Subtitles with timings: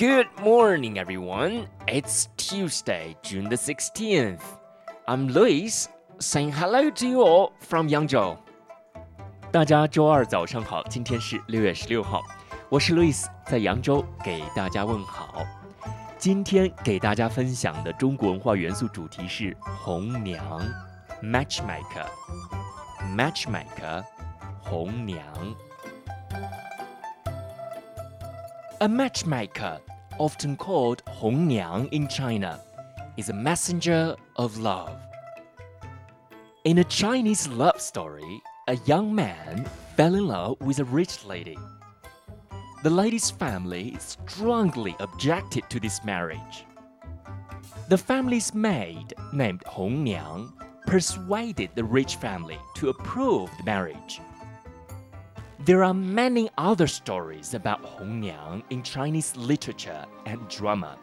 [0.00, 1.68] Good morning, everyone.
[1.86, 4.40] It's Tuesday, June the 16th.
[5.06, 8.38] I'm Luis, saying hello to you all from Yangzhou.
[9.52, 12.22] 大家周二早上好，今天是六月十六号，
[12.70, 15.44] 我是 Louis，在扬州给大家问好。
[16.16, 20.62] 今天给大家分享的中国文化元素主题是红娘
[21.22, 24.02] （matchmaker），matchmaker，
[24.60, 25.22] 红娘。
[28.82, 29.78] A matchmaker,
[30.18, 32.62] often called Hong Niang in China,
[33.18, 34.98] is a messenger of love.
[36.64, 41.58] In a Chinese love story, a young man fell in love with a rich lady.
[42.82, 46.64] The lady's family strongly objected to this marriage.
[47.90, 50.54] The family's maid, named Hong Niang,
[50.86, 54.22] persuaded the rich family to approve the marriage.
[55.62, 60.96] There are many other stories about Hong Niang in Chinese literature and drama.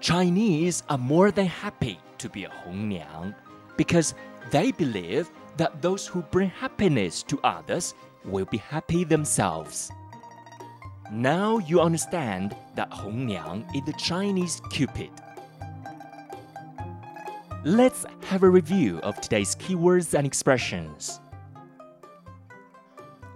[0.00, 3.32] Chinese are more than happy to be a Hong Niang
[3.76, 4.14] because
[4.50, 9.92] they believe that those who bring happiness to others will be happy themselves.
[11.12, 15.10] Now you understand that Hong Niang is the Chinese Cupid.
[17.62, 21.20] Let's have a review of today's keywords and expressions.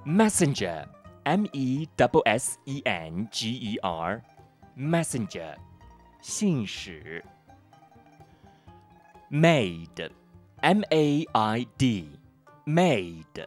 [0.07, 0.85] Messenger,
[1.25, 4.23] M E S S E N G E R,
[4.77, 5.57] Messenger,
[6.21, 7.25] 信使。
[9.31, 10.11] Maid,
[10.63, 12.19] M A I D,
[12.67, 13.47] Maid,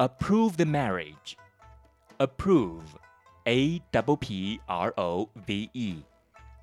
[0.00, 1.36] Approve the marriage,
[2.18, 2.96] approve,
[3.46, 6.02] A W P R O V E,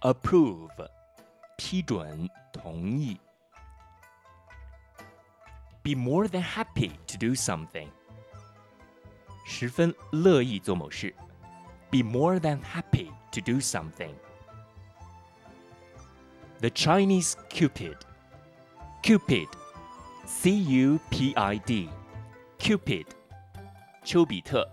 [0.02, 0.89] approve,
[1.58, 3.17] 批准、同意。
[5.86, 7.88] be more than happy to do something.
[9.44, 11.14] 十分乐意做某事。
[11.91, 14.14] Be more than happy to do something.
[16.61, 17.96] The Chinese Cupid.
[19.02, 19.48] Cupid.
[20.24, 21.90] C U P I D.
[22.58, 23.06] Cupid.
[24.05, 24.68] 丘比特。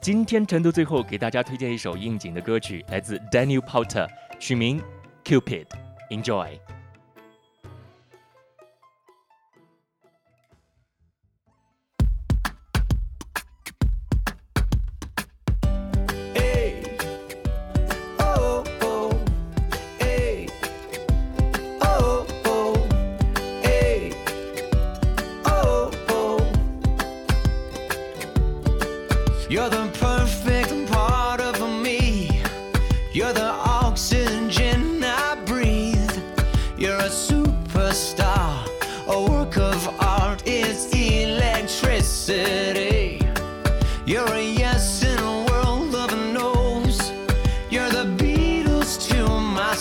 [0.00, 4.08] 今天晨读最后给大家推荐一首应景的歌曲，来自 Daniel Powter，
[4.40, 4.82] 取名
[5.24, 6.58] Cupid。Enjoy。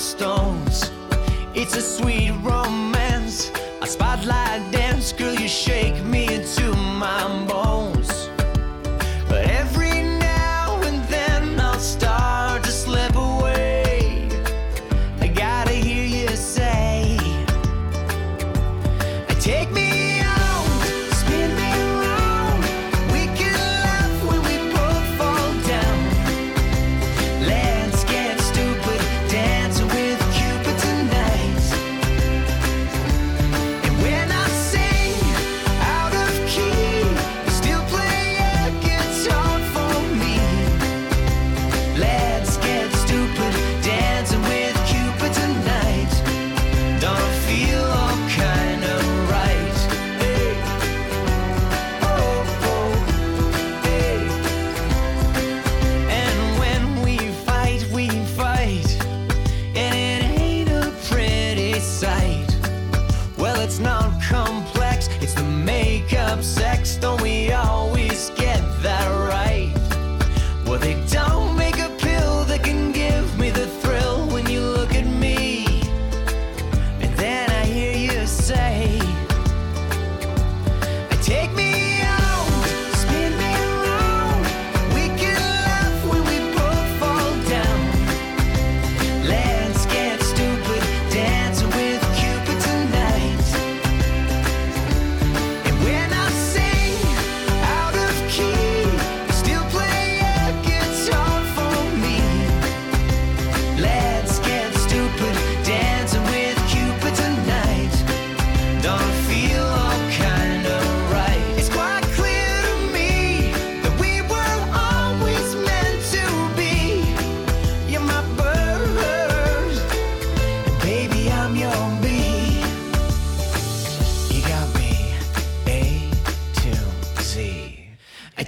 [0.09, 0.91] Stones.
[1.55, 3.51] It's a sweet romance,
[3.83, 5.13] a spotlight dance.
[5.13, 6.27] Girl, you shake me
[6.57, 6.68] to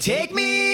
[0.00, 0.69] Take me